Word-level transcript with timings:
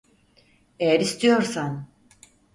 Eğer 0.79 0.99
istiyorsan. 0.99 1.87